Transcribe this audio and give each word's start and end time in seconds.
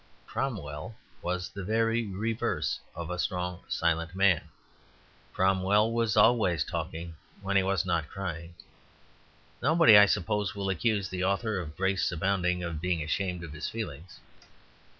Cromwell 0.25 0.95
was 1.21 1.49
the 1.49 1.63
very 1.63 2.07
reverse 2.07 2.79
of 2.95 3.11
a 3.11 3.19
strong, 3.19 3.61
silent 3.67 4.15
man. 4.15 4.49
Cromwell 5.31 5.91
was 5.91 6.17
always 6.17 6.63
talking, 6.63 7.13
when 7.43 7.55
he 7.55 7.61
was 7.61 7.85
not 7.85 8.09
crying. 8.09 8.55
Nobody, 9.61 9.99
I 9.99 10.07
suppose, 10.07 10.55
will 10.55 10.69
accuse 10.71 11.09
the 11.09 11.23
author 11.23 11.59
of 11.59 11.77
"Grace 11.77 12.11
Abounding" 12.11 12.63
of 12.63 12.81
being 12.81 13.03
ashamed 13.03 13.43
of 13.43 13.53
his 13.53 13.69
feelings. 13.69 14.19